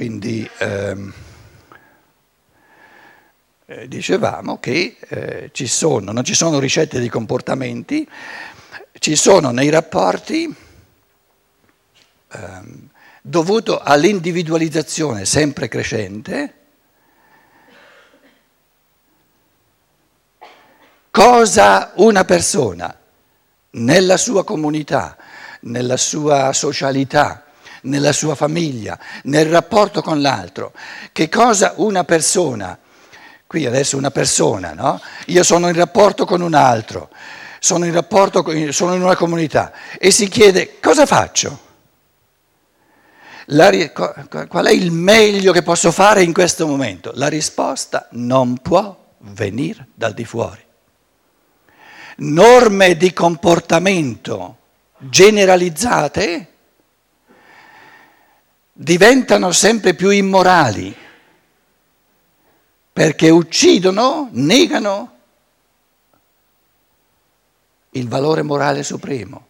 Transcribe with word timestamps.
Quindi 0.00 0.48
ehm, 0.60 1.12
eh, 3.66 3.86
dicevamo 3.86 4.58
che 4.58 4.96
eh, 4.98 5.50
ci 5.52 5.66
sono, 5.66 6.10
non 6.12 6.24
ci 6.24 6.32
sono 6.32 6.58
ricette 6.58 7.00
di 7.00 7.10
comportamenti, 7.10 8.08
ci 8.98 9.14
sono 9.14 9.50
nei 9.50 9.68
rapporti 9.68 10.56
ehm, 12.32 12.88
dovuto 13.20 13.78
all'individualizzazione 13.78 15.26
sempre 15.26 15.68
crescente, 15.68 16.54
cosa 21.10 21.92
una 21.96 22.24
persona 22.24 22.98
nella 23.72 24.16
sua 24.16 24.44
comunità, 24.44 25.18
nella 25.60 25.98
sua 25.98 26.54
socialità, 26.54 27.49
nella 27.82 28.12
sua 28.12 28.34
famiglia, 28.34 28.98
nel 29.24 29.46
rapporto 29.46 30.02
con 30.02 30.20
l'altro, 30.20 30.72
che 31.12 31.28
cosa 31.28 31.74
una 31.76 32.04
persona, 32.04 32.78
qui 33.46 33.66
adesso 33.66 33.96
una 33.96 34.10
persona, 34.10 34.72
no? 34.72 35.00
Io 35.26 35.42
sono 35.42 35.68
in 35.68 35.74
rapporto 35.74 36.24
con 36.24 36.40
un 36.40 36.54
altro, 36.54 37.10
sono 37.58 37.84
in 37.84 37.92
rapporto, 37.92 38.44
sono 38.72 38.94
in 38.94 39.02
una 39.02 39.16
comunità 39.16 39.72
e 39.98 40.10
si 40.10 40.28
chiede 40.28 40.78
cosa 40.80 41.06
faccio? 41.06 41.68
La, 43.52 43.70
qual 44.48 44.66
è 44.66 44.70
il 44.70 44.92
meglio 44.92 45.52
che 45.52 45.62
posso 45.62 45.90
fare 45.90 46.22
in 46.22 46.32
questo 46.32 46.66
momento? 46.66 47.10
La 47.14 47.28
risposta 47.28 48.06
non 48.12 48.58
può 48.58 48.96
venire 49.18 49.88
dal 49.94 50.14
di 50.14 50.24
fuori. 50.24 50.64
Norme 52.18 52.96
di 52.96 53.12
comportamento 53.12 54.56
generalizzate 54.98 56.49
diventano 58.82 59.52
sempre 59.52 59.92
più 59.92 60.08
immorali 60.08 60.96
perché 62.90 63.28
uccidono, 63.28 64.30
negano 64.32 65.16
il 67.90 68.08
valore 68.08 68.40
morale 68.40 68.82
supremo 68.82 69.48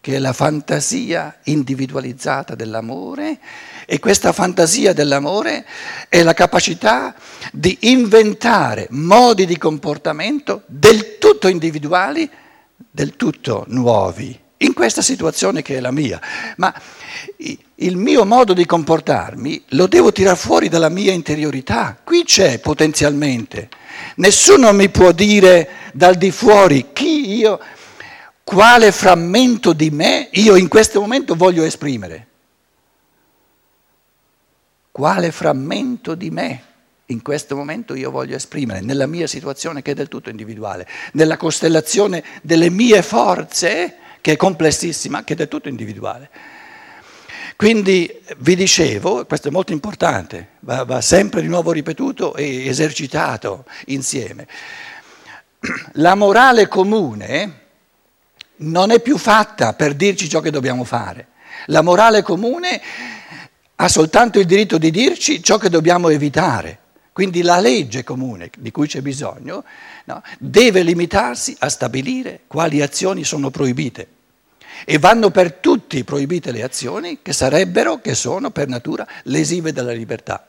che 0.00 0.14
è 0.14 0.18
la 0.20 0.32
fantasia 0.32 1.40
individualizzata 1.44 2.54
dell'amore 2.54 3.40
e 3.84 3.98
questa 3.98 4.32
fantasia 4.32 4.92
dell'amore 4.92 5.66
è 6.08 6.22
la 6.22 6.34
capacità 6.34 7.16
di 7.50 7.76
inventare 7.80 8.86
modi 8.90 9.44
di 9.44 9.58
comportamento 9.58 10.62
del 10.66 11.18
tutto 11.18 11.48
individuali, 11.48 12.30
del 12.88 13.16
tutto 13.16 13.64
nuovi, 13.66 14.38
in 14.58 14.72
questa 14.72 15.02
situazione 15.02 15.62
che 15.62 15.76
è 15.76 15.80
la 15.80 15.90
mia. 15.90 16.20
Ma 16.56 16.74
il 17.74 17.96
mio 17.96 18.24
modo 18.24 18.54
di 18.54 18.66
comportarmi 18.66 19.64
lo 19.68 19.86
devo 19.86 20.12
tirare 20.12 20.36
fuori 20.36 20.68
dalla 20.68 20.88
mia 20.88 21.12
interiorità, 21.12 21.98
qui 22.02 22.24
c'è 22.24 22.58
potenzialmente. 22.58 23.68
Nessuno 24.16 24.72
mi 24.72 24.88
può 24.88 25.12
dire 25.12 25.68
dal 25.92 26.16
di 26.16 26.30
fuori 26.30 26.88
chi 26.92 27.36
io 27.36 27.58
quale 28.42 28.92
frammento 28.92 29.72
di 29.72 29.90
me 29.90 30.28
io 30.32 30.56
in 30.56 30.68
questo 30.68 31.00
momento 31.00 31.34
voglio 31.34 31.64
esprimere. 31.64 32.26
Quale 34.90 35.30
frammento 35.30 36.14
di 36.14 36.30
me 36.30 36.62
in 37.06 37.22
questo 37.22 37.54
momento 37.56 37.94
io 37.94 38.10
voglio 38.10 38.36
esprimere 38.36 38.80
nella 38.80 39.06
mia 39.06 39.26
situazione 39.26 39.82
che 39.82 39.92
è 39.92 39.94
del 39.94 40.08
tutto 40.08 40.30
individuale, 40.30 40.86
nella 41.12 41.36
costellazione 41.36 42.24
delle 42.42 42.70
mie 42.70 43.02
forze 43.02 43.96
che 44.20 44.32
è 44.32 44.36
complessissima, 44.36 45.24
che 45.24 45.32
è 45.32 45.36
del 45.36 45.48
tutto 45.48 45.68
individuale. 45.68 46.30
Quindi 47.56 48.20
vi 48.38 48.54
dicevo, 48.54 49.26
questo 49.26 49.48
è 49.48 49.50
molto 49.50 49.72
importante, 49.72 50.50
va, 50.60 50.84
va 50.84 51.00
sempre 51.00 51.40
di 51.40 51.48
nuovo 51.48 51.72
ripetuto 51.72 52.36
e 52.36 52.68
esercitato 52.68 53.64
insieme. 53.86 54.46
La 55.94 56.14
morale 56.14 56.68
comune 56.68 57.66
non 58.58 58.90
è 58.90 59.00
più 59.00 59.18
fatta 59.18 59.74
per 59.74 59.94
dirci 59.94 60.28
ciò 60.28 60.40
che 60.40 60.50
dobbiamo 60.50 60.84
fare. 60.84 61.28
La 61.66 61.82
morale 61.82 62.22
comune 62.22 62.80
ha 63.74 63.88
soltanto 63.88 64.38
il 64.38 64.46
diritto 64.46 64.78
di 64.78 64.90
dirci 64.90 65.42
ciò 65.42 65.58
che 65.58 65.68
dobbiamo 65.68 66.08
evitare. 66.08 66.78
Quindi 67.18 67.42
la 67.42 67.58
legge 67.58 68.04
comune 68.04 68.48
di 68.58 68.70
cui 68.70 68.86
c'è 68.86 69.00
bisogno 69.00 69.64
no, 70.04 70.22
deve 70.38 70.84
limitarsi 70.84 71.56
a 71.58 71.68
stabilire 71.68 72.42
quali 72.46 72.80
azioni 72.80 73.24
sono 73.24 73.50
proibite. 73.50 74.06
E 74.84 75.00
vanno 75.00 75.32
per 75.32 75.54
tutti 75.54 76.04
proibite 76.04 76.52
le 76.52 76.62
azioni 76.62 77.18
che 77.20 77.32
sarebbero, 77.32 78.00
che 78.00 78.14
sono 78.14 78.52
per 78.52 78.68
natura 78.68 79.04
lesive 79.24 79.72
della 79.72 79.90
libertà. 79.90 80.46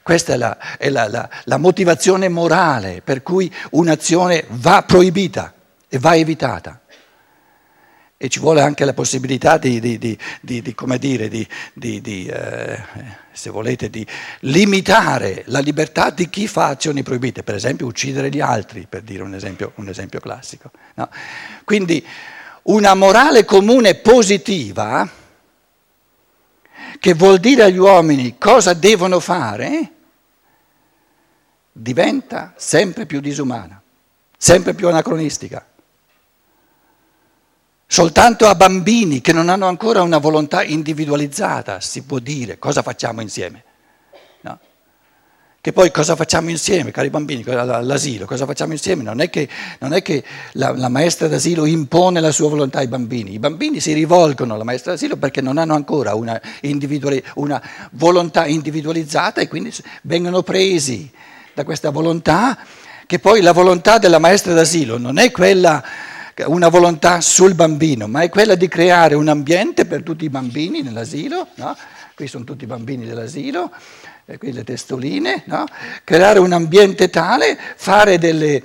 Questa 0.00 0.34
è 0.34 0.36
la, 0.36 0.76
è 0.78 0.88
la, 0.90 1.08
la, 1.08 1.28
la 1.42 1.56
motivazione 1.56 2.28
morale 2.28 3.02
per 3.02 3.24
cui 3.24 3.52
un'azione 3.70 4.44
va 4.50 4.84
proibita 4.86 5.52
e 5.88 5.98
va 5.98 6.14
evitata. 6.14 6.81
E 8.24 8.28
ci 8.28 8.38
vuole 8.38 8.60
anche 8.60 8.84
la 8.84 8.94
possibilità 8.94 9.58
di, 9.58 9.80
di, 9.80 9.98
di, 9.98 10.62
di 10.62 10.74
come 10.76 10.96
dire, 10.98 11.28
eh, 11.28 12.84
se 13.32 13.50
volete, 13.50 13.90
di 13.90 14.06
limitare 14.42 15.42
la 15.46 15.58
libertà 15.58 16.10
di 16.10 16.30
chi 16.30 16.46
fa 16.46 16.68
azioni 16.68 17.02
proibite, 17.02 17.42
per 17.42 17.56
esempio 17.56 17.84
uccidere 17.84 18.28
gli 18.28 18.38
altri, 18.38 18.86
per 18.88 19.02
dire 19.02 19.24
un 19.24 19.34
esempio, 19.34 19.72
un 19.74 19.88
esempio 19.88 20.20
classico. 20.20 20.70
No? 20.94 21.08
Quindi 21.64 22.06
una 22.62 22.94
morale 22.94 23.44
comune 23.44 23.96
positiva, 23.96 25.10
che 27.00 27.14
vuol 27.14 27.38
dire 27.38 27.64
agli 27.64 27.78
uomini 27.78 28.38
cosa 28.38 28.72
devono 28.72 29.18
fare, 29.18 29.92
diventa 31.72 32.54
sempre 32.56 33.04
più 33.04 33.18
disumana, 33.18 33.82
sempre 34.36 34.74
più 34.74 34.86
anacronistica 34.86 35.66
soltanto 37.92 38.46
a 38.46 38.54
bambini 38.54 39.20
che 39.20 39.34
non 39.34 39.50
hanno 39.50 39.66
ancora 39.66 40.00
una 40.00 40.16
volontà 40.16 40.62
individualizzata 40.62 41.78
si 41.82 42.00
può 42.04 42.20
dire 42.20 42.58
cosa 42.58 42.80
facciamo 42.80 43.20
insieme. 43.20 43.64
No? 44.40 44.58
Che 45.60 45.72
poi 45.74 45.90
cosa 45.90 46.16
facciamo 46.16 46.48
insieme, 46.48 46.90
cari 46.90 47.10
bambini, 47.10 47.44
all'asilo, 47.44 48.24
cosa 48.24 48.46
facciamo 48.46 48.72
insieme? 48.72 49.02
Non 49.02 49.20
è 49.20 49.28
che, 49.28 49.46
non 49.80 49.92
è 49.92 50.00
che 50.00 50.24
la, 50.52 50.72
la, 50.72 50.88
maestra 50.88 51.28
d'asilo 51.28 51.66
impone 51.66 52.20
la 52.20 52.32
sua 52.32 52.48
volontà 52.48 52.78
ai 52.78 52.88
bambini, 52.88 53.34
i 53.34 53.38
bambini 53.38 53.78
si 53.78 53.92
rivolgono 53.92 54.54
alla 54.54 54.64
maestra 54.64 54.92
d'asilo 54.92 55.16
perché 55.16 55.42
non 55.42 55.58
hanno 55.58 55.74
ancora 55.74 56.14
una, 56.14 56.40
una 57.34 57.62
volontà 57.90 58.46
individualizzata 58.46 59.42
e 59.42 59.48
quindi 59.48 59.70
vengono 60.04 60.42
presi 60.42 61.10
da 61.52 61.62
questa 61.64 61.90
volontà, 61.90 62.56
che 63.04 63.18
poi 63.18 63.42
la 63.42 63.52
volontà 63.52 63.98
della 63.98 64.18
maestra 64.18 64.54
d'asilo 64.54 64.96
non 64.96 65.18
è 65.18 65.30
quella 65.30 65.84
una 66.46 66.68
volontà 66.68 67.20
sul 67.20 67.54
bambino, 67.54 68.08
ma 68.08 68.22
è 68.22 68.28
quella 68.28 68.54
di 68.54 68.68
creare 68.68 69.14
un 69.14 69.28
ambiente 69.28 69.84
per 69.84 70.02
tutti 70.02 70.24
i 70.24 70.30
bambini 70.30 70.82
nell'asilo, 70.82 71.48
no? 71.56 71.76
qui 72.14 72.26
sono 72.26 72.44
tutti 72.44 72.64
i 72.64 72.66
bambini 72.66 73.06
dell'asilo, 73.06 73.70
eh, 74.24 74.38
qui 74.38 74.52
le 74.52 74.64
testoline, 74.64 75.42
no? 75.46 75.66
creare 76.04 76.38
un 76.38 76.52
ambiente 76.52 77.10
tale, 77.10 77.58
fare 77.76 78.18
delle, 78.18 78.62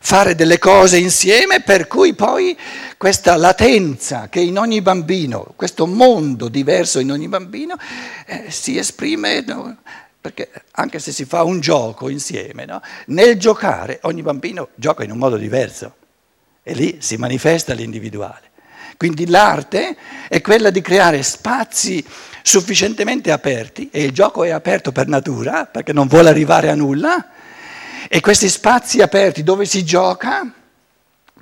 fare 0.00 0.34
delle 0.34 0.58
cose 0.58 0.96
insieme 0.96 1.60
per 1.60 1.86
cui 1.86 2.14
poi 2.14 2.56
questa 2.96 3.36
latenza 3.36 4.28
che 4.28 4.40
in 4.40 4.58
ogni 4.58 4.80
bambino, 4.80 5.52
questo 5.54 5.86
mondo 5.86 6.48
diverso 6.48 6.98
in 6.98 7.10
ogni 7.10 7.28
bambino, 7.28 7.76
eh, 8.26 8.46
si 8.48 8.78
esprime... 8.78 9.44
No? 9.46 9.76
perché 10.22 10.50
anche 10.74 11.00
se 11.00 11.10
si 11.10 11.24
fa 11.24 11.42
un 11.42 11.58
gioco 11.58 12.08
insieme, 12.08 12.64
no? 12.64 12.80
nel 13.06 13.36
giocare 13.40 13.98
ogni 14.02 14.22
bambino 14.22 14.68
gioca 14.76 15.02
in 15.02 15.10
un 15.10 15.18
modo 15.18 15.36
diverso. 15.36 15.96
E 16.62 16.74
lì 16.74 16.98
si 17.00 17.16
manifesta 17.16 17.74
l'individuale. 17.74 18.50
Quindi 18.96 19.26
l'arte 19.26 19.96
è 20.28 20.40
quella 20.40 20.70
di 20.70 20.80
creare 20.80 21.22
spazi 21.22 22.04
sufficientemente 22.42 23.32
aperti, 23.32 23.88
e 23.90 24.04
il 24.04 24.12
gioco 24.12 24.44
è 24.44 24.50
aperto 24.50 24.92
per 24.92 25.08
natura, 25.08 25.66
perché 25.66 25.92
non 25.92 26.06
vuole 26.06 26.28
arrivare 26.28 26.70
a 26.70 26.74
nulla, 26.74 27.30
e 28.08 28.20
questi 28.20 28.48
spazi 28.48 29.00
aperti 29.00 29.42
dove 29.42 29.64
si 29.64 29.84
gioca 29.84 30.52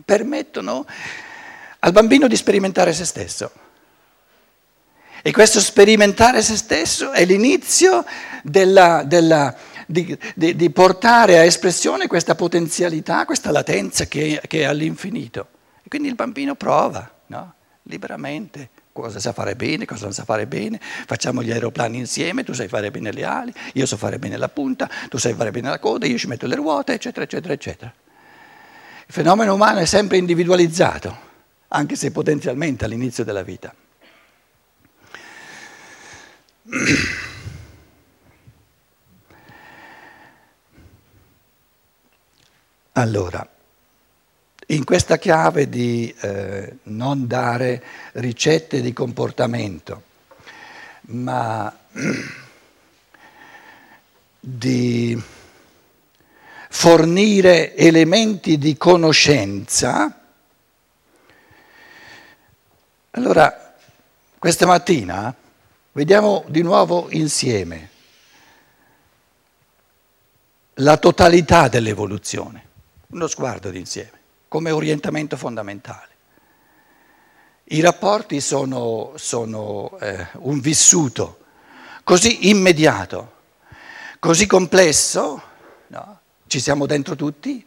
permettono 0.05 0.87
al 1.81 1.93
bambino 1.93 2.26
di 2.26 2.37
sperimentare 2.37 2.93
se 2.93 3.05
stesso. 3.05 3.50
E 5.23 5.32
questo 5.32 5.61
sperimentare 5.61 6.43
se 6.43 6.56
stesso 6.56 7.12
è 7.12 7.25
l'inizio 7.26 8.05
della, 8.43 9.02
della 9.05 9.55
di, 9.90 10.16
di, 10.34 10.54
di, 10.54 10.70
portare 10.70 11.38
a 11.38 11.42
espressione 11.42 12.06
questa 12.06 12.37
potenzialità, 12.37 13.25
questa 13.25 13.50
latenza 13.50 14.06
che, 14.06 14.40
che 14.46 14.60
è 14.60 14.64
all'infinito. 14.64 15.48
E 15.82 15.88
quindi 15.88 16.06
il 16.08 16.14
bambino 16.14 16.54
prova, 16.54 17.10
no? 17.26 17.54
liberamente, 17.82 18.70
cosa 18.92 19.19
sa 19.19 19.32
fare 19.32 19.56
bene, 19.56 19.87
cosa 19.87 20.04
non 20.04 20.12
sa 20.12 20.25
fare 20.25 20.46
bene, 20.46 20.78
facciamo 20.81 21.42
gli 21.42 21.50
aeroplani 21.50 21.98
insieme, 21.98 22.44
tu 22.44 22.52
sai 22.52 22.69
fare 22.69 22.92
bene 22.92 23.10
le 23.10 23.25
ali, 23.25 23.52
io 23.75 23.84
so 23.84 23.96
fare 23.96 24.20
bene 24.20 24.37
la 24.37 24.48
punta, 24.48 24.88
tu 25.08 25.19
sai 25.19 25.34
fare 25.34 25.50
bene 25.50 25.70
la 25.70 25.81
coda, 25.81 26.06
io 26.06 26.19
ci 26.19 26.28
metto 26.28 26.46
le 26.46 26.54
ruote, 26.54 26.92
eccetera, 26.92 27.25
eccetera, 27.25 27.52
eccetera. 27.52 27.92
Il 29.06 29.12
fenomeno 29.12 29.54
umano 29.54 29.81
è 29.81 29.87
sempre 29.87 30.19
individualizzato, 30.19 31.19
anche 31.69 31.96
se 31.96 32.12
potenzialmente 32.12 32.84
all'inizio 32.84 33.25
della 33.25 33.42
vita. 33.42 33.75
Allora, 43.00 43.49
in 44.67 44.85
questa 44.85 45.17
chiave 45.17 45.70
di 45.70 46.14
eh, 46.20 46.76
non 46.82 47.26
dare 47.26 47.82
ricette 48.12 48.82
di 48.82 48.93
comportamento, 48.93 50.02
ma 51.06 51.75
di 54.38 55.19
fornire 56.69 57.75
elementi 57.75 58.58
di 58.58 58.76
conoscenza, 58.76 60.20
allora 63.12 63.76
questa 64.38 64.67
mattina 64.67 65.35
vediamo 65.93 66.44
di 66.49 66.61
nuovo 66.61 67.06
insieme 67.12 67.88
la 70.75 70.99
totalità 70.99 71.69
dell'evoluzione, 71.69 72.69
uno 73.10 73.26
sguardo 73.26 73.70
d'insieme, 73.70 74.18
come 74.48 74.70
orientamento 74.70 75.36
fondamentale. 75.36 76.08
I 77.64 77.80
rapporti 77.80 78.40
sono, 78.40 79.12
sono 79.16 79.96
eh, 80.00 80.26
un 80.38 80.60
vissuto 80.60 81.38
così 82.04 82.48
immediato, 82.48 83.32
così 84.18 84.46
complesso, 84.46 85.42
no? 85.88 86.20
ci 86.46 86.60
siamo 86.60 86.86
dentro 86.86 87.14
tutti, 87.14 87.64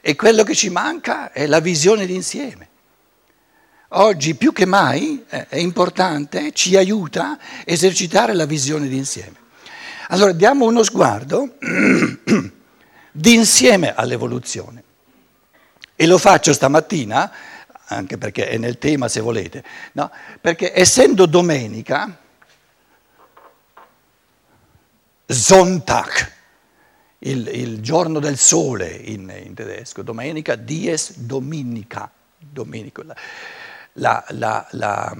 e 0.00 0.16
quello 0.16 0.42
che 0.42 0.54
ci 0.54 0.70
manca 0.70 1.32
è 1.32 1.46
la 1.46 1.60
visione 1.60 2.06
d'insieme. 2.06 2.68
Oggi 3.96 4.34
più 4.34 4.52
che 4.52 4.66
mai 4.66 5.24
eh, 5.28 5.48
è 5.48 5.56
importante, 5.56 6.52
ci 6.52 6.76
aiuta 6.76 7.30
a 7.32 7.38
esercitare 7.64 8.34
la 8.34 8.44
visione 8.44 8.88
d'insieme. 8.88 9.42
Allora 10.08 10.32
diamo 10.32 10.66
uno 10.66 10.82
sguardo 10.82 11.56
d'insieme 13.12 13.94
all'evoluzione. 13.94 14.83
E 15.96 16.06
lo 16.06 16.18
faccio 16.18 16.52
stamattina, 16.52 17.30
anche 17.86 18.18
perché 18.18 18.48
è 18.48 18.58
nel 18.58 18.78
tema 18.78 19.08
se 19.08 19.20
volete, 19.20 19.62
no? 19.92 20.10
perché 20.40 20.72
essendo 20.74 21.26
domenica, 21.26 22.18
Sonntag, 25.26 26.32
il, 27.20 27.48
il 27.48 27.80
giorno 27.80 28.18
del 28.18 28.36
sole 28.36 28.88
in, 28.88 29.32
in, 29.44 29.54
tedesco, 29.54 30.02
domenica, 30.02 30.56
dies 30.56 31.18
dominica, 31.18 32.10
domenico, 32.38 33.04
la, 33.94 34.24
la, 34.28 34.66
la, 34.72 35.16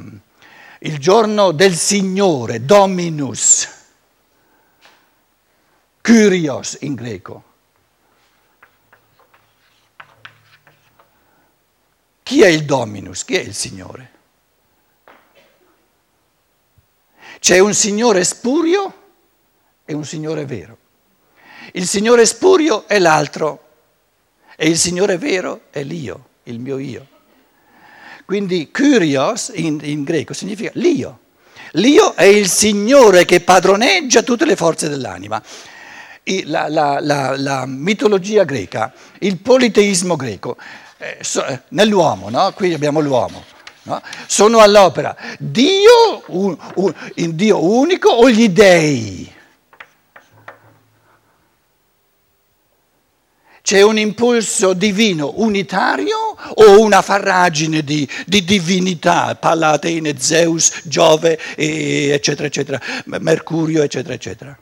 il 0.81 0.99
giorno 0.99 1.53
del 1.53 1.75
Signore, 1.75 2.65
Dominus, 2.65 3.69
Kyrios 6.01 6.79
in 6.81 6.95
greco. 6.95 7.53
Chi 12.25 12.41
è 12.41 12.47
il 12.47 12.65
Dominus? 12.65 13.23
Chi 13.23 13.35
è 13.35 13.41
il 13.41 13.55
Signore? 13.55 14.11
C'è 17.39 17.59
un 17.59 17.75
Signore 17.75 18.25
spurio 18.25 18.95
e 19.85 19.93
un 19.93 20.07
Signore 20.07 20.47
vero. 20.47 20.79
Il 21.73 21.87
Signore 21.87 22.25
spurio 22.25 22.89
è 22.89 22.99
l'altro 22.99 23.69
e 24.57 24.69
il 24.69 24.79
Signore 24.79 25.19
vero 25.19 25.65
è 25.69 25.83
l'io, 25.83 26.29
il 26.45 26.61
mio 26.61 26.79
io. 26.79 27.07
Quindi 28.25 28.71
Kyrios 28.71 29.53
in, 29.55 29.79
in 29.83 30.03
greco 30.03 30.33
significa 30.33 30.71
l'io. 30.77 31.19
L'io 31.73 32.15
è 32.15 32.25
il 32.25 32.49
Signore 32.49 33.27
che 33.27 33.43
padroneggia 33.43 34.23
tutte 34.23 34.47
le 34.47 34.57
forze 34.57 34.89
dell'anima. 34.89 35.43
La, 36.45 36.69
la, 36.71 37.01
la, 37.01 37.37
la 37.37 37.67
mitologia 37.67 38.45
greca, 38.45 38.95
il 39.19 39.37
politeismo 39.37 40.17
greco, 40.17 40.57
eh, 41.05 41.19
eh, 41.21 41.61
nell'uomo, 41.69 42.31
no? 42.31 42.53
qui 42.53 42.73
abbiamo 42.73 43.01
l'uomo, 43.01 43.45
no? 43.83 44.01
sono 44.27 44.61
all'opera 44.61 45.15
Dio, 45.39 46.23
un, 46.29 46.57
un, 46.77 46.95
in 47.17 47.37
Dio 47.37 47.63
unico 47.63 48.09
o 48.09 48.31
gli 48.31 48.49
dei? 48.49 49.33
C'è 53.61 53.81
un 53.81 53.97
impulso 53.97 54.75
divino 54.75 55.33
unitario 55.37 56.19
o 56.37 56.81
una 56.83 57.01
farragine 57.01 57.83
di, 57.83 58.07
di 58.27 58.45
divinità, 58.45 59.35
Palla 59.37 59.71
Atene, 59.71 60.19
Zeus, 60.19 60.83
Giove, 60.85 61.39
eccetera, 61.57 62.47
eccetera, 62.47 62.79
Mercurio, 63.07 63.83
eccetera, 63.83 64.13
eccetera? 64.13 64.59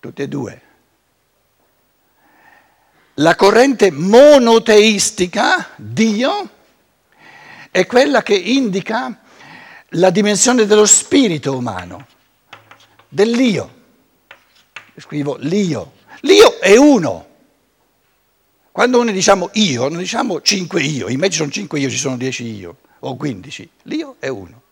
Tutte 0.00 0.22
e 0.22 0.28
due. 0.28 0.67
La 3.20 3.34
corrente 3.34 3.90
monoteistica, 3.90 5.70
Dio, 5.76 6.50
è 7.70 7.86
quella 7.86 8.22
che 8.22 8.34
indica 8.34 9.20
la 9.90 10.10
dimensione 10.10 10.66
dello 10.66 10.86
spirito 10.86 11.56
umano, 11.56 12.06
dell'io 13.08 13.76
scrivo 15.00 15.36
l'io. 15.40 15.92
L'io 16.20 16.58
è 16.58 16.76
uno. 16.76 17.26
Quando 18.70 19.02
noi 19.02 19.12
diciamo 19.12 19.50
io, 19.54 19.88
non 19.88 19.98
diciamo 19.98 20.40
cinque 20.40 20.82
io, 20.82 21.08
in 21.08 21.18
me 21.18 21.30
ci 21.30 21.38
sono 21.38 21.50
cinque 21.50 21.80
io, 21.80 21.90
ci 21.90 21.96
sono 21.96 22.16
dieci 22.16 22.44
io, 22.44 22.76
o 23.00 23.16
quindici. 23.16 23.68
L'io 23.84 24.16
è 24.18 24.28
uno. 24.28 24.62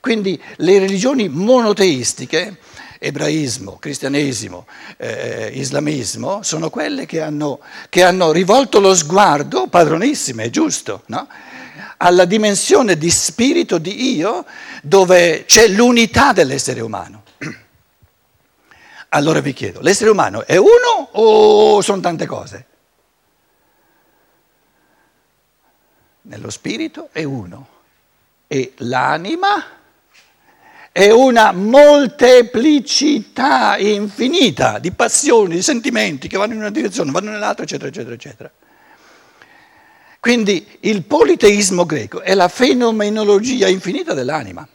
Quindi 0.00 0.40
le 0.56 0.78
religioni 0.78 1.28
monoteistiche, 1.28 2.58
ebraismo, 3.02 3.78
cristianesimo, 3.78 4.66
eh, 4.98 5.50
islamismo, 5.54 6.42
sono 6.42 6.68
quelle 6.68 7.06
che 7.06 7.22
hanno, 7.22 7.58
che 7.88 8.04
hanno, 8.04 8.30
rivolto 8.30 8.78
lo 8.78 8.94
sguardo, 8.94 9.68
padronissime, 9.68 10.44
è 10.44 10.50
giusto, 10.50 11.02
no? 11.06 11.26
alla 11.96 12.26
dimensione 12.26 12.98
di 12.98 13.10
spirito 13.10 13.78
di 13.78 14.16
io 14.16 14.44
dove 14.82 15.44
c'è 15.46 15.66
l'unità 15.68 16.34
dell'essere 16.34 16.80
umano. 16.82 17.22
Allora 19.08 19.40
vi 19.40 19.54
chiedo, 19.54 19.80
l'essere 19.80 20.10
umano 20.10 20.44
è 20.44 20.56
uno 20.56 21.08
o 21.12 21.80
sono 21.80 22.00
tante 22.02 22.26
cose? 22.26 22.66
Nello 26.22 26.50
spirito 26.50 27.08
è 27.12 27.24
uno 27.24 27.78
e 28.46 28.74
l'anima 28.76 29.78
è 30.92 31.10
una 31.10 31.52
molteplicità 31.52 33.76
infinita 33.78 34.78
di 34.78 34.90
passioni, 34.90 35.54
di 35.54 35.62
sentimenti 35.62 36.26
che 36.26 36.36
vanno 36.36 36.54
in 36.54 36.58
una 36.58 36.70
direzione, 36.70 37.12
vanno 37.12 37.30
nell'altra, 37.30 37.64
eccetera, 37.64 37.88
eccetera, 37.88 38.14
eccetera. 38.14 38.50
Quindi 40.18 40.78
il 40.80 41.04
politeismo 41.04 41.86
greco 41.86 42.20
è 42.20 42.34
la 42.34 42.48
fenomenologia 42.48 43.68
infinita 43.68 44.14
dell'anima. 44.14 44.66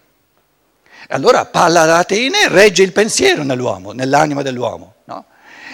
Allora 1.10 1.46
Palla 1.46 1.86
d'Atene 1.86 2.48
regge 2.48 2.82
il 2.82 2.92
pensiero 2.92 3.44
nell'uomo, 3.44 3.92
nell'anima 3.92 4.42
dell'uomo. 4.42 4.96
No? 5.06 5.26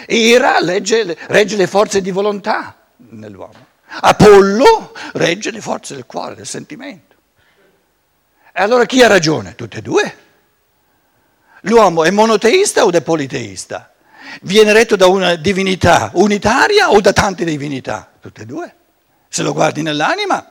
Ira 0.08 0.58
regge, 0.58 1.16
regge 1.28 1.56
le 1.56 1.66
forze 1.66 2.02
di 2.02 2.10
volontà 2.10 2.76
nell'uomo. 2.96 3.70
Apollo 4.00 4.92
regge 5.14 5.50
le 5.50 5.60
forze 5.60 5.94
del 5.94 6.04
cuore, 6.04 6.34
del 6.34 6.46
sentimento. 6.46 7.14
E 8.52 8.60
allora 8.60 8.84
chi 8.84 9.02
ha 9.02 9.06
ragione? 9.06 9.54
Tutte 9.54 9.78
e 9.78 9.82
due. 9.82 10.16
L'uomo 11.62 12.04
è 12.04 12.10
monoteista 12.10 12.84
o 12.84 12.90
è 12.90 13.02
politeista? 13.02 13.92
Viene 14.42 14.72
retto 14.72 14.96
da 14.96 15.06
una 15.06 15.34
divinità 15.36 16.10
unitaria 16.14 16.90
o 16.90 17.00
da 17.00 17.12
tante 17.12 17.44
divinità? 17.44 18.10
Tutte 18.20 18.42
e 18.42 18.46
due. 18.46 18.74
Se 19.28 19.42
lo 19.42 19.52
guardi 19.52 19.82
nell'anima, 19.82 20.44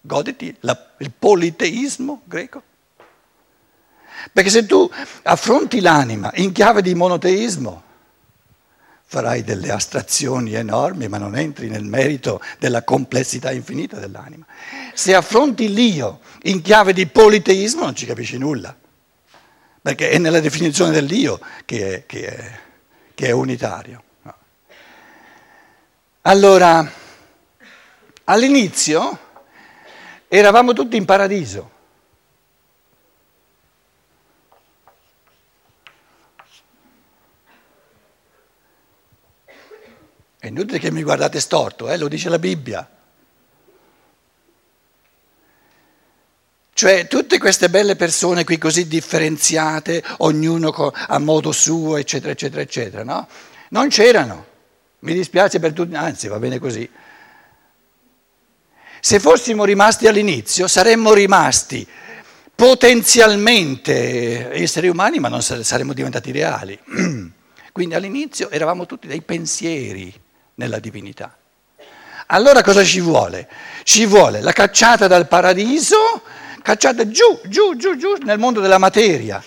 goditi 0.00 0.54
la, 0.60 0.76
il 0.98 1.12
politeismo 1.16 2.22
greco. 2.24 2.62
Perché 4.32 4.50
se 4.50 4.66
tu 4.66 4.90
affronti 5.22 5.80
l'anima 5.80 6.30
in 6.34 6.52
chiave 6.52 6.82
di 6.82 6.94
monoteismo, 6.94 7.82
farai 9.04 9.42
delle 9.42 9.70
astrazioni 9.70 10.54
enormi, 10.54 11.08
ma 11.08 11.18
non 11.18 11.36
entri 11.36 11.68
nel 11.68 11.84
merito 11.84 12.42
della 12.58 12.82
complessità 12.82 13.52
infinita 13.52 13.98
dell'anima. 13.98 14.44
Se 14.92 15.14
affronti 15.14 15.72
l'io 15.72 16.20
in 16.42 16.60
chiave 16.60 16.92
di 16.92 17.06
politeismo 17.06 17.84
non 17.84 17.94
ci 17.94 18.04
capisci 18.04 18.36
nulla, 18.36 18.76
perché 19.88 20.10
è 20.10 20.18
nella 20.18 20.40
definizione 20.40 20.90
dell'io 20.90 21.40
che 21.64 21.94
è, 21.94 22.04
che 22.04 22.26
è, 22.26 22.60
che 23.14 23.28
è 23.28 23.30
unitario. 23.30 24.02
Allora, 26.20 26.92
all'inizio 28.24 29.18
eravamo 30.28 30.74
tutti 30.74 30.98
in 30.98 31.06
paradiso. 31.06 31.70
È 40.38 40.48
inutile 40.48 40.78
che 40.78 40.90
mi 40.90 41.02
guardate 41.02 41.40
storto, 41.40 41.88
eh? 41.88 41.96
lo 41.96 42.08
dice 42.08 42.28
la 42.28 42.38
Bibbia. 42.38 42.97
Cioè 46.78 47.08
tutte 47.08 47.38
queste 47.38 47.68
belle 47.70 47.96
persone 47.96 48.44
qui 48.44 48.56
così 48.56 48.86
differenziate, 48.86 50.00
ognuno 50.18 50.70
a 50.70 51.18
modo 51.18 51.50
suo, 51.50 51.96
eccetera, 51.96 52.30
eccetera, 52.30 52.62
eccetera, 52.62 53.02
no? 53.02 53.26
Non 53.70 53.88
c'erano. 53.88 54.46
Mi 55.00 55.12
dispiace 55.12 55.58
per 55.58 55.72
tutti, 55.72 55.96
anzi 55.96 56.28
va 56.28 56.38
bene 56.38 56.60
così. 56.60 56.88
Se 59.00 59.18
fossimo 59.18 59.64
rimasti 59.64 60.06
all'inizio 60.06 60.68
saremmo 60.68 61.12
rimasti 61.14 61.84
potenzialmente 62.54 64.52
esseri 64.52 64.86
umani, 64.86 65.18
ma 65.18 65.26
non 65.26 65.42
saremmo 65.42 65.92
diventati 65.92 66.30
reali. 66.30 66.78
Quindi 67.72 67.96
all'inizio 67.96 68.50
eravamo 68.50 68.86
tutti 68.86 69.08
dei 69.08 69.22
pensieri 69.22 70.14
nella 70.54 70.78
divinità. 70.78 71.36
Allora 72.28 72.62
cosa 72.62 72.84
ci 72.84 73.00
vuole? 73.00 73.48
Ci 73.82 74.06
vuole 74.06 74.40
la 74.40 74.52
cacciata 74.52 75.08
dal 75.08 75.26
paradiso, 75.26 76.22
cacciata 76.68 77.08
giù, 77.08 77.40
giù, 77.46 77.76
giù, 77.76 77.96
giù 77.96 78.12
nel 78.24 78.38
mondo 78.38 78.60
della 78.60 78.76
materia. 78.76 79.42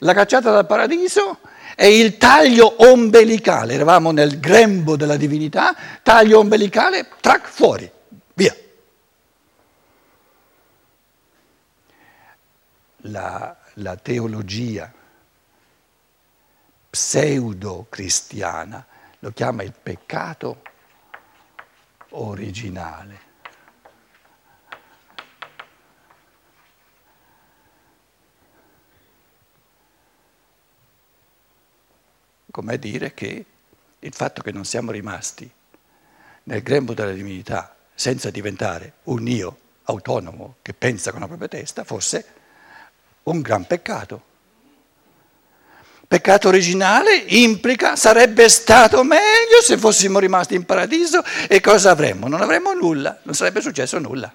La 0.00 0.14
cacciata 0.14 0.50
dal 0.50 0.66
paradiso 0.66 1.38
è 1.76 1.84
il 1.84 2.18
taglio 2.18 2.82
ombelicale, 2.90 3.74
eravamo 3.74 4.10
nel 4.10 4.40
grembo 4.40 4.96
della 4.96 5.16
divinità, 5.16 5.76
taglio 6.02 6.40
ombelicale, 6.40 7.08
track 7.20 7.48
fuori, 7.48 7.88
via. 8.34 8.56
La, 13.02 13.56
la 13.74 13.94
teologia 13.94 14.92
pseudo-cristiana 16.90 18.84
lo 19.20 19.30
chiama 19.30 19.62
il 19.62 19.72
peccato 19.80 20.62
originale. 22.08 23.30
Come 32.52 32.78
dire 32.78 33.14
che 33.14 33.44
il 33.98 34.14
fatto 34.14 34.42
che 34.42 34.52
non 34.52 34.64
siamo 34.64 34.92
rimasti 34.92 35.50
nel 36.44 36.62
grembo 36.62 36.92
della 36.92 37.12
divinità 37.12 37.74
senza 37.94 38.30
diventare 38.30 38.92
un 39.04 39.26
io 39.26 39.56
autonomo 39.84 40.56
che 40.62 40.74
pensa 40.74 41.10
con 41.10 41.20
la 41.20 41.26
propria 41.26 41.48
testa 41.48 41.82
fosse 41.82 42.24
un 43.24 43.40
gran 43.40 43.66
peccato. 43.66 44.30
Peccato 46.06 46.48
originale 46.48 47.14
implica 47.28 47.96
sarebbe 47.96 48.48
stato 48.50 49.02
meglio 49.02 49.62
se 49.62 49.78
fossimo 49.78 50.18
rimasti 50.18 50.54
in 50.54 50.66
paradiso 50.66 51.24
e 51.48 51.60
cosa 51.60 51.90
avremmo? 51.90 52.28
Non 52.28 52.42
avremmo 52.42 52.74
nulla, 52.74 53.18
non 53.22 53.34
sarebbe 53.34 53.62
successo 53.62 53.98
nulla. 53.98 54.32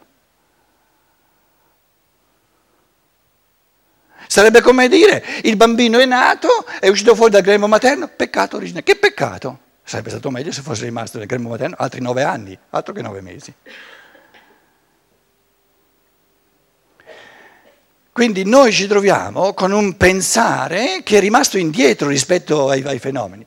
Sarebbe 4.38 4.62
come 4.62 4.88
dire, 4.88 5.24
il 5.42 5.56
bambino 5.56 5.98
è 5.98 6.06
nato, 6.06 6.48
è 6.80 6.90
uscito 6.90 7.16
fuori 7.16 7.32
dal 7.32 7.42
grembo 7.42 7.68
materno, 7.68 8.08
peccato 8.08 8.58
originale. 8.58 8.84
Che 8.84 8.96
peccato? 8.96 9.58
Sarebbe 9.84 10.12
stato 10.12 10.30
meglio 10.30 10.52
se 10.52 10.62
fosse 10.62 10.84
rimasto 10.84 11.18
nel 11.18 11.26
grembo 11.26 11.50
materno 11.50 11.76
altri 11.80 12.02
nove 12.02 12.22
anni, 12.22 12.56
altro 12.70 12.94
che 12.94 13.02
nove 13.02 13.22
mesi. 13.22 13.52
Quindi 18.12 18.46
noi 18.46 18.72
ci 18.72 18.86
troviamo 18.86 19.56
con 19.56 19.72
un 19.72 19.98
pensare 19.98 21.02
che 21.02 21.18
è 21.18 21.20
rimasto 21.20 21.58
indietro 21.58 22.08
rispetto 22.08 22.70
ai, 22.70 22.84
ai 22.84 23.00
fenomeni. 23.00 23.44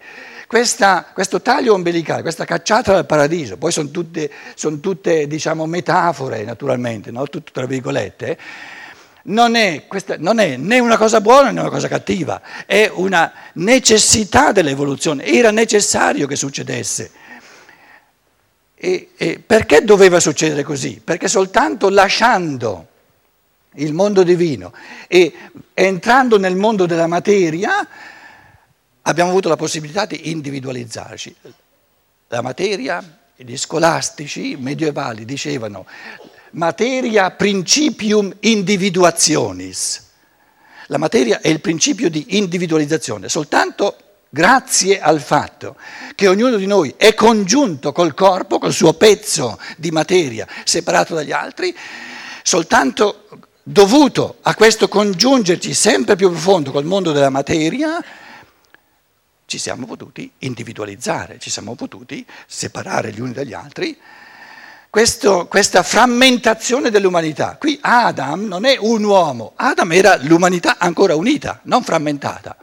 Questa, 0.49 1.07
questo 1.15 1.41
taglio 1.41 1.75
ombelicale, 1.75 2.23
questa 2.23 2.45
cacciata 2.45 2.91
dal 2.95 3.07
paradiso, 3.07 3.57
poi 3.57 3.71
sono 3.71 3.91
tutte, 3.91 4.29
sono 4.57 4.81
tutte 4.81 5.29
diciamo, 5.29 5.67
metafore 5.67 6.43
naturalmente, 6.43 7.13
no? 7.13 7.29
tutto 7.29 7.53
tra 7.53 7.67
virgolette, 7.67 8.37
non 9.25 9.55
è, 9.55 9.87
questa, 9.87 10.17
non 10.19 10.39
è 10.39 10.57
né 10.57 10.79
una 10.79 10.97
cosa 10.97 11.21
buona 11.21 11.51
né 11.51 11.61
una 11.61 11.71
cosa 11.71 11.89
cattiva, 11.89 12.41
è 12.67 12.91
una 12.93 13.33
necessità 13.55 14.53
dell'evoluzione, 14.53 15.25
era 15.25 15.51
necessario 15.51 16.27
che 16.27 16.37
succedesse. 16.37 17.11
E, 18.75 19.11
e 19.17 19.39
perché 19.45 19.85
doveva 19.85 20.21
succedere 20.21 20.63
così? 20.63 21.03
Perché 21.05 21.29
soltanto 21.29 21.91
lasciando 21.91 22.87
il 23.75 23.93
mondo 23.93 24.23
divino 24.23 24.73
e 25.07 25.33
entrando 25.75 26.39
nel 26.39 26.57
mondo 26.57 26.87
della 26.87 27.07
materia 27.07 27.87
abbiamo 29.03 29.31
avuto 29.31 29.49
la 29.49 29.57
possibilità 29.57 30.07
di 30.07 30.31
individualizzarci. 30.31 31.37
La 32.29 32.43
materia, 32.43 33.19
gli 33.37 33.57
scolastici 33.57 34.57
medievali 34.57 35.25
dicevano 35.25 35.87
materia 36.53 37.31
principium 37.31 38.35
individuationis. 38.41 40.09
La 40.87 40.99
materia 40.99 41.41
è 41.41 41.49
il 41.49 41.61
principio 41.61 42.11
di 42.11 42.37
individualizzazione, 42.37 43.29
soltanto 43.29 43.97
grazie 44.29 45.01
al 45.01 45.21
fatto 45.21 45.77
che 46.15 46.27
ognuno 46.27 46.57
di 46.57 46.67
noi 46.67 46.95
è 46.97 47.15
congiunto 47.15 47.93
col 47.93 48.15
corpo, 48.15 48.59
col 48.59 48.73
suo 48.73 48.95
pezzo 48.95 49.59
di 49.77 49.91
materia 49.91 50.47
separato 50.65 51.15
dagli 51.15 51.33
altri, 51.33 51.77
soltanto 52.43 53.27
dovuto 53.63 54.39
a 54.43 54.55
questo 54.55 54.89
congiungerci 54.89 55.75
sempre 55.75 56.17
più 56.17 56.29
profondo 56.31 56.73
col 56.73 56.85
mondo 56.85 57.13
della 57.13 57.31
materia, 57.31 58.03
ci 59.47 59.59
siamo 59.59 59.87
potuti 59.87 60.31
individualizzare, 60.39 61.39
ci 61.39 61.51
siamo 61.51 61.75
potuti 61.75 62.25
separare 62.47 63.13
gli 63.13 63.21
uni 63.21 63.33
dagli 63.33 63.53
altri 63.53 63.97
questo, 64.91 65.47
questa 65.47 65.85
frammentazione 65.85 66.91
dell'umanità. 66.91 67.57
Qui 67.57 67.79
Adam 67.81 68.47
non 68.47 68.65
è 68.65 68.77
un 68.79 69.05
uomo, 69.05 69.53
Adam 69.55 69.93
era 69.93 70.17
l'umanità 70.21 70.77
ancora 70.79 71.15
unita, 71.15 71.61
non 71.65 71.85
frammentata. 71.85 72.57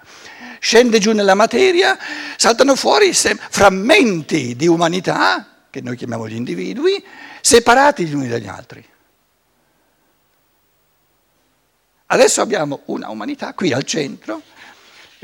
Scende 0.60 1.00
giù 1.00 1.14
nella 1.14 1.36
materia, 1.36 1.98
saltano 2.36 2.76
fuori 2.76 3.14
frammenti 3.14 4.56
di 4.58 4.68
umanità, 4.68 5.66
che 5.70 5.80
noi 5.82 5.96
chiamiamo 5.96 6.28
gli 6.28 6.36
individui, 6.36 7.04
separati 7.40 8.06
gli 8.06 8.14
uni 8.14 8.28
dagli 8.28 8.48
altri. 8.48 8.86
Adesso 12.08 12.42
abbiamo 12.42 12.82
una 12.86 13.10
umanità 13.10 13.54
qui 13.54 13.72
al 13.72 13.84
centro, 13.84 14.42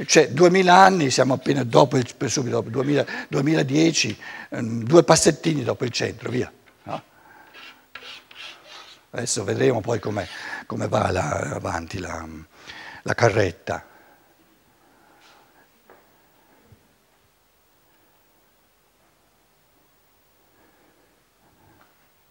cioè 0.05 0.29
duemila 0.29 0.75
anni, 0.75 1.09
siamo 1.09 1.33
appena 1.33 1.63
dopo, 1.63 1.97
subito 2.27 2.55
dopo, 2.55 2.69
2000, 2.69 3.05
2010, 3.27 4.17
ehm, 4.49 4.83
due 4.83 5.03
passettini 5.03 5.63
dopo 5.63 5.83
il 5.83 5.91
centro, 5.91 6.29
via. 6.29 6.51
Adesso 9.15 9.43
vedremo 9.43 9.79
poi 9.79 9.99
come 9.99 10.87
va 10.87 11.11
la, 11.11 11.29
avanti 11.53 11.99
la, 11.99 12.27
la 13.03 13.13
carretta. 13.13 13.85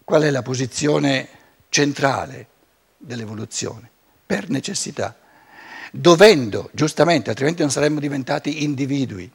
Qual 0.02 0.22
è 0.22 0.30
la 0.30 0.42
posizione 0.42 1.28
centrale 1.68 2.48
dell'evoluzione? 2.96 3.88
Per 4.26 4.50
necessità. 4.50 5.16
Dovendo, 5.92 6.68
giustamente, 6.72 7.30
altrimenti 7.30 7.60
non 7.60 7.70
saremmo 7.70 8.00
diventati 8.00 8.64
individui 8.64 9.30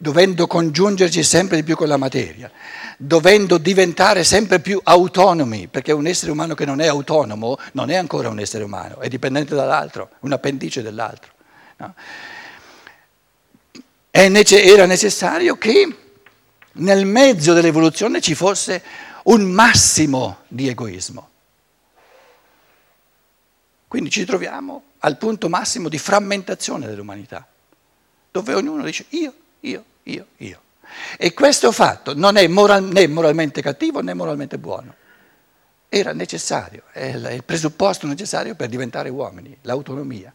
dovendo 0.00 0.46
congiungerci 0.46 1.24
sempre 1.24 1.56
di 1.56 1.64
più 1.64 1.74
con 1.74 1.88
la 1.88 1.96
materia, 1.96 2.50
dovendo 2.96 3.58
diventare 3.58 4.22
sempre 4.22 4.60
più 4.60 4.80
autonomi, 4.82 5.66
perché 5.66 5.90
un 5.90 6.06
essere 6.06 6.30
umano 6.30 6.54
che 6.54 6.64
non 6.64 6.80
è 6.80 6.86
autonomo 6.86 7.58
non 7.72 7.90
è 7.90 7.96
ancora 7.96 8.28
un 8.28 8.38
essere 8.38 8.62
umano, 8.62 9.00
è 9.00 9.08
dipendente 9.08 9.56
dall'altro, 9.56 10.10
un 10.20 10.32
appendice 10.32 10.82
dell'altro. 10.82 11.32
No? 11.78 11.94
Era 14.10 14.86
necessario 14.86 15.58
che 15.58 15.96
nel 16.74 17.04
mezzo 17.04 17.52
dell'evoluzione 17.52 18.20
ci 18.20 18.36
fosse 18.36 18.82
un 19.24 19.42
massimo 19.42 20.38
di 20.46 20.68
egoismo. 20.68 21.28
Quindi 23.88 24.10
ci 24.10 24.24
troviamo 24.24 24.82
al 24.98 25.18
punto 25.18 25.48
massimo 25.48 25.88
di 25.88 25.98
frammentazione 25.98 26.86
dell'umanità, 26.86 27.46
dove 28.30 28.54
ognuno 28.54 28.84
dice 28.84 29.06
io 29.10 29.34
io, 29.60 29.84
io, 30.04 30.26
io. 30.38 30.60
E 31.16 31.34
questo 31.34 31.72
fatto 31.72 32.14
non 32.14 32.36
è 32.36 32.46
moral, 32.46 32.84
né 32.84 33.06
moralmente 33.06 33.62
cattivo 33.62 34.00
né 34.00 34.14
moralmente 34.14 34.58
buono. 34.58 34.94
Era 35.88 36.12
necessario, 36.12 36.82
è 36.92 37.06
il 37.06 37.44
presupposto 37.44 38.06
necessario 38.06 38.54
per 38.54 38.68
diventare 38.68 39.08
uomini, 39.08 39.56
l'autonomia. 39.62 40.32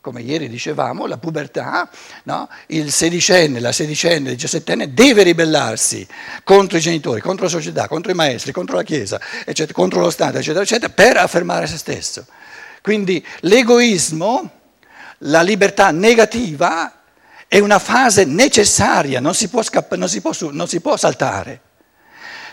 Come 0.00 0.22
ieri 0.22 0.48
dicevamo, 0.48 1.06
la 1.06 1.18
pubertà, 1.18 1.90
no? 2.24 2.48
il 2.68 2.92
sedicenne, 2.92 3.58
la 3.58 3.72
sedicenne, 3.72 4.30
il 4.30 4.36
diciassettenne 4.36 4.94
deve 4.94 5.24
ribellarsi 5.24 6.06
contro 6.44 6.78
i 6.78 6.80
genitori, 6.80 7.20
contro 7.20 7.44
la 7.44 7.50
società, 7.50 7.88
contro 7.88 8.12
i 8.12 8.14
maestri, 8.14 8.52
contro 8.52 8.76
la 8.76 8.84
Chiesa, 8.84 9.20
eccetera, 9.44 9.74
contro 9.74 10.00
lo 10.00 10.10
Stato, 10.10 10.38
eccetera, 10.38 10.62
eccetera, 10.62 10.92
per 10.92 11.16
affermare 11.16 11.66
se 11.66 11.76
stesso. 11.76 12.24
Quindi 12.80 13.24
l'egoismo, 13.40 14.50
la 15.18 15.42
libertà 15.42 15.90
negativa 15.90 16.96
è 17.48 17.58
una 17.58 17.78
fase 17.78 18.24
necessaria, 18.24 19.20
non 19.20 19.34
si 19.34 19.48
può, 19.48 19.62
scapp- 19.62 19.94
non 19.94 20.08
si 20.08 20.20
può, 20.20 20.32
non 20.50 20.66
si 20.66 20.80
può 20.80 20.96
saltare. 20.96 21.60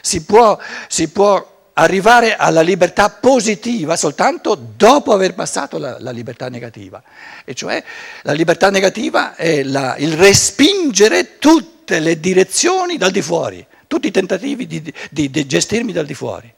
Si 0.01 0.23
può, 0.23 0.59
si 0.87 1.09
può 1.09 1.71
arrivare 1.73 2.35
alla 2.35 2.61
libertà 2.61 3.09
positiva 3.09 3.95
soltanto 3.95 4.55
dopo 4.55 5.11
aver 5.11 5.33
passato 5.33 5.77
la, 5.77 5.97
la 5.99 6.11
libertà 6.11 6.49
negativa. 6.49 7.01
E 7.43 7.53
cioè 7.55 7.83
la 8.23 8.33
libertà 8.33 8.69
negativa 8.69 9.35
è 9.35 9.63
la, 9.63 9.95
il 9.97 10.13
respingere 10.13 11.39
tutte 11.39 11.99
le 11.99 12.19
direzioni 12.19 12.97
dal 12.97 13.11
di 13.11 13.21
fuori, 13.21 13.65
tutti 13.87 14.07
i 14.07 14.11
tentativi 14.11 14.67
di, 14.67 14.93
di, 15.09 15.29
di 15.29 15.45
gestirmi 15.47 15.91
dal 15.91 16.05
di 16.05 16.13
fuori. 16.13 16.53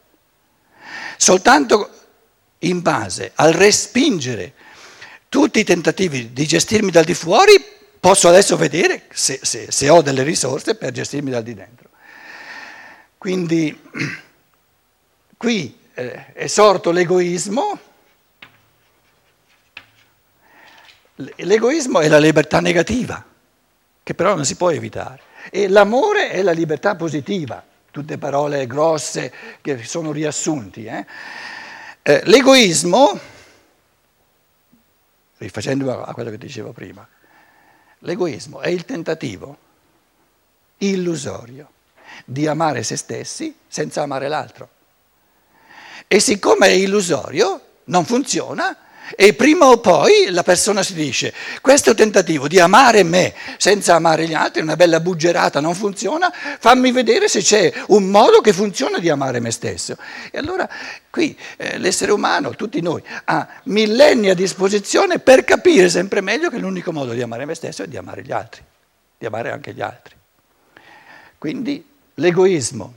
Soltanto 1.18 1.90
in 2.60 2.82
base 2.82 3.32
al 3.36 3.54
respingere 3.54 4.54
tutti 5.30 5.60
i 5.60 5.64
tentativi 5.64 6.34
di 6.34 6.46
gestirmi 6.46 6.92
dal 6.92 7.06
di 7.06 7.14
fuori 7.14 7.74
posso 8.00 8.28
adesso 8.28 8.58
vedere 8.58 9.04
se, 9.12 9.40
se, 9.42 9.72
se 9.72 9.90
ho 9.90 10.02
delle 10.02 10.24
risorse 10.24 10.76
per 10.76 10.92
gestirmi 10.92 11.30
dal 11.30 11.44
di 11.44 11.54
dentro. 11.54 11.90
Quindi 13.18 13.82
qui 15.38 15.78
eh, 15.96 16.34
è 16.34 16.48
sorto 16.48 16.92
l'egoismo. 16.92 17.80
L'egoismo 21.16 22.02
è 22.02 22.08
la 22.10 22.20
libertà 22.20 22.60
negativa, 22.60 23.24
che 24.04 24.14
però 24.14 24.36
non 24.36 24.46
si 24.46 24.56
può 24.56 24.70
evitare. 24.70 25.22
E 25.50 25.68
l'amore 25.70 26.30
è 26.30 26.42
la 26.42 26.52
libertà 26.52 26.96
positiva, 26.96 27.64
tutte 27.90 28.18
parole 28.18 28.68
grosse 28.68 29.32
che 29.62 29.84
sono 29.86 30.12
riassunti. 30.12 30.86
Eh? 30.86 31.06
Eh, 32.02 32.22
l'egoismo, 32.26 33.18
rifacendo 35.38 36.04
a 36.04 36.14
quello 36.14 36.30
che 36.30 36.38
dicevo 36.38 36.74
prima, 36.74 37.08
l'egoismo 38.06 38.62
è 38.62 38.70
il 38.70 38.86
tentativo 38.86 39.58
illusorio 40.78 41.72
di 42.24 42.48
amare 42.48 42.84
se 42.84 42.96
stessi 42.96 43.56
senza 43.68 44.02
amare 44.02 44.28
l'altro. 44.28 44.70
E 46.08 46.20
siccome 46.20 46.68
è 46.68 46.72
illusorio, 46.72 47.62
non 47.86 48.06
funziona, 48.06 48.78
e 49.16 49.34
prima 49.34 49.68
o 49.68 49.78
poi 49.80 50.28
la 50.30 50.42
persona 50.42 50.82
si 50.82 50.94
dice, 50.94 51.34
questo 51.62 51.94
tentativo 51.94 52.48
di 52.48 52.60
amare 52.60 53.04
me 53.04 53.34
senza 53.58 53.96
amare 53.96 54.28
gli 54.28 54.34
altri 54.34 54.62
una 54.62 54.76
bella 54.76 55.00
buggerata, 55.00 55.60
non 55.60 55.76
funziona, 55.76 56.32
fammi 56.32 56.92
vedere 56.92 57.28
se 57.28 57.42
c'è 57.42 57.72
un 57.88 58.06
modo 58.06 58.42
che 58.42 58.54
funziona 58.54 58.98
di 58.98 59.10
amare 59.10 59.40
me 59.40 59.52
stesso. 59.52 59.96
E 60.32 60.38
allora 60.38 60.68
qui 61.10 61.38
eh, 61.58 61.78
l'essere 61.78 62.12
umano, 62.12 62.56
tutti 62.56 62.82
noi, 62.82 63.04
ha 63.26 63.48
millenni 63.64 64.30
a 64.30 64.34
disposizione 64.34 65.20
per 65.20 65.44
capire 65.44 65.90
sempre 65.90 66.22
meglio 66.22 66.50
che 66.50 66.58
l'unico 66.58 66.92
modo 66.92 67.14
di 67.14 67.22
amare 67.22 67.46
me 67.46 67.54
stesso 67.54 67.84
è 67.84 67.88
di 67.88 67.98
amare 67.98 68.24
gli 68.24 68.32
altri, 68.32 68.64
di 69.18 69.26
amare 69.26 69.52
anche 69.52 69.74
gli 69.74 69.82
altri. 69.82 70.16
Quindi 71.38 71.86
l'egoismo 72.16 72.94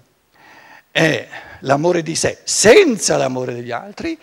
è 0.91 1.29
l'amore 1.61 2.03
di 2.03 2.15
sé 2.15 2.39
senza 2.45 3.17
l'amore 3.17 3.53
degli 3.53 3.71
altri, 3.71 4.19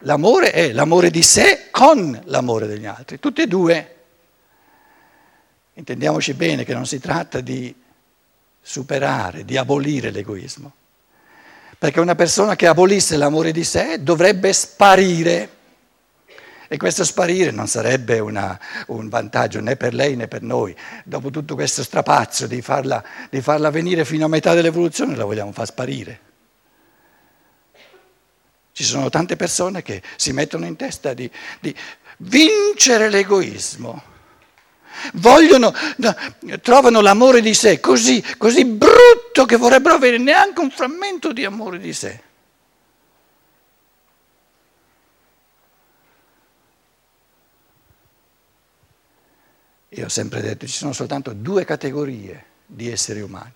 l'amore 0.00 0.52
è 0.52 0.72
l'amore 0.72 1.10
di 1.10 1.22
sé 1.22 1.68
con 1.70 2.20
l'amore 2.24 2.66
degli 2.66 2.86
altri, 2.86 3.18
tutti 3.18 3.42
e 3.42 3.46
due. 3.46 3.94
Intendiamoci 5.74 6.34
bene 6.34 6.64
che 6.64 6.72
non 6.72 6.86
si 6.86 6.98
tratta 6.98 7.40
di 7.40 7.74
superare, 8.60 9.44
di 9.44 9.56
abolire 9.56 10.10
l'egoismo, 10.10 10.72
perché 11.78 12.00
una 12.00 12.14
persona 12.14 12.56
che 12.56 12.66
abolisse 12.66 13.16
l'amore 13.16 13.52
di 13.52 13.64
sé 13.64 14.02
dovrebbe 14.02 14.52
sparire. 14.52 15.50
E 16.68 16.78
questo 16.78 17.04
sparire 17.04 17.52
non 17.52 17.68
sarebbe 17.68 18.18
una, 18.18 18.58
un 18.88 19.08
vantaggio 19.08 19.60
né 19.60 19.76
per 19.76 19.94
lei 19.94 20.16
né 20.16 20.26
per 20.26 20.42
noi. 20.42 20.74
Dopo 21.04 21.30
tutto 21.30 21.54
questo 21.54 21.84
strapazzo 21.84 22.48
di 22.48 22.60
farla, 22.60 23.04
di 23.30 23.40
farla 23.40 23.70
venire 23.70 24.04
fino 24.04 24.24
a 24.24 24.28
metà 24.28 24.52
dell'evoluzione, 24.52 25.14
la 25.14 25.24
vogliamo 25.24 25.52
far 25.52 25.66
sparire. 25.66 26.25
Ci 28.76 28.84
sono 28.84 29.08
tante 29.08 29.36
persone 29.36 29.80
che 29.80 30.02
si 30.16 30.32
mettono 30.32 30.66
in 30.66 30.76
testa 30.76 31.14
di, 31.14 31.30
di 31.60 31.74
vincere 32.18 33.08
l'egoismo. 33.08 34.02
Vogliono, 35.14 35.72
trovano 36.60 37.00
l'amore 37.00 37.40
di 37.40 37.54
sé 37.54 37.80
così, 37.80 38.22
così 38.36 38.66
brutto 38.66 39.46
che 39.46 39.56
vorrebbero 39.56 39.94
avere 39.94 40.18
neanche 40.18 40.60
un 40.60 40.70
frammento 40.70 41.32
di 41.32 41.46
amore 41.46 41.78
di 41.78 41.94
sé. 41.94 42.22
Io 49.88 50.04
ho 50.04 50.10
sempre 50.10 50.42
detto, 50.42 50.66
ci 50.66 50.76
sono 50.76 50.92
soltanto 50.92 51.32
due 51.32 51.64
categorie 51.64 52.44
di 52.66 52.90
esseri 52.90 53.22
umani. 53.22 53.52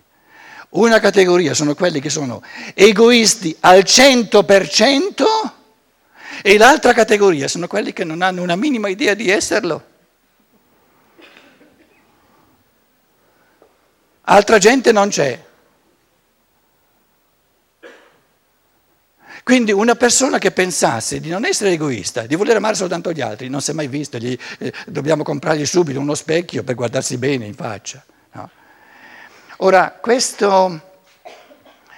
Una 0.70 1.00
categoria 1.00 1.52
sono 1.52 1.74
quelli 1.74 2.00
che 2.00 2.10
sono 2.10 2.42
egoisti 2.74 3.56
al 3.60 3.80
100% 3.80 5.24
e 6.42 6.56
l'altra 6.58 6.92
categoria 6.92 7.48
sono 7.48 7.66
quelli 7.66 7.92
che 7.92 8.04
non 8.04 8.22
hanno 8.22 8.42
una 8.42 8.54
minima 8.54 8.88
idea 8.88 9.14
di 9.14 9.28
esserlo. 9.28 9.84
Altra 14.22 14.58
gente 14.58 14.92
non 14.92 15.08
c'è. 15.08 15.48
Quindi 19.42 19.72
una 19.72 19.96
persona 19.96 20.38
che 20.38 20.52
pensasse 20.52 21.18
di 21.18 21.30
non 21.30 21.44
essere 21.44 21.72
egoista, 21.72 22.26
di 22.26 22.36
voler 22.36 22.56
amare 22.56 22.76
soltanto 22.76 23.10
gli 23.10 23.20
altri, 23.20 23.48
non 23.48 23.60
si 23.60 23.72
è 23.72 23.74
mai 23.74 23.88
visto, 23.88 24.18
gli, 24.18 24.38
eh, 24.58 24.72
dobbiamo 24.86 25.24
comprargli 25.24 25.66
subito 25.66 25.98
uno 25.98 26.14
specchio 26.14 26.62
per 26.62 26.76
guardarsi 26.76 27.16
bene 27.16 27.46
in 27.46 27.54
faccia. 27.54 28.04
Ora, 29.62 29.98
questo, 30.00 30.80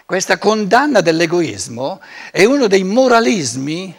questa 0.04 0.36
condanna 0.36 1.00
dell'egoismo 1.00 2.00
è 2.32 2.44
uno 2.44 2.66
dei 2.66 2.82
moralismi 2.82 3.94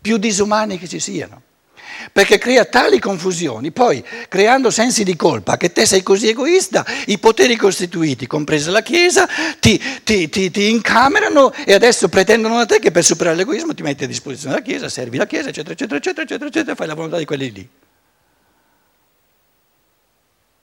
più 0.00 0.18
disumani 0.18 0.78
che 0.78 0.86
ci 0.86 1.00
siano, 1.00 1.42
perché 2.12 2.38
crea 2.38 2.64
tali 2.64 3.00
confusioni, 3.00 3.72
poi 3.72 4.04
creando 4.28 4.70
sensi 4.70 5.02
di 5.02 5.16
colpa, 5.16 5.56
che 5.56 5.72
te 5.72 5.84
sei 5.84 6.04
così 6.04 6.28
egoista, 6.28 6.86
i 7.06 7.18
poteri 7.18 7.56
costituiti, 7.56 8.28
compresa 8.28 8.70
la 8.70 8.82
Chiesa, 8.82 9.28
ti, 9.58 9.82
ti, 10.04 10.28
ti, 10.28 10.52
ti 10.52 10.70
incamerano 10.70 11.52
e 11.64 11.74
adesso 11.74 12.08
pretendono 12.08 12.58
da 12.58 12.66
te 12.66 12.78
che 12.78 12.92
per 12.92 13.02
superare 13.02 13.34
l'egoismo 13.34 13.74
ti 13.74 13.82
metti 13.82 14.04
a 14.04 14.06
disposizione 14.06 14.54
della 14.54 14.64
Chiesa, 14.64 14.88
servi 14.88 15.16
la 15.16 15.26
Chiesa, 15.26 15.48
eccetera, 15.48 15.72
eccetera, 15.72 15.96
eccetera, 15.96 16.22
eccetera, 16.22 16.48
eccetera, 16.50 16.74
fai 16.76 16.86
la 16.86 16.94
volontà 16.94 17.18
di 17.18 17.24
quelli 17.24 17.50
lì. 17.50 17.68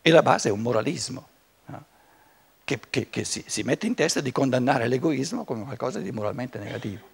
E 0.02 0.10
la 0.10 0.22
base 0.22 0.48
è 0.48 0.52
un 0.54 0.62
moralismo 0.62 1.32
che, 2.64 2.80
che, 2.90 3.10
che 3.10 3.24
si, 3.24 3.44
si 3.46 3.64
mette 3.64 3.88
in 3.88 3.96
testa 3.96 4.22
di 4.22 4.32
condannare 4.32 4.88
l'egoismo 4.88 5.44
come 5.44 5.64
qualcosa 5.64 6.00
di 6.00 6.12
moralmente 6.12 6.60
negativo. 6.60 7.13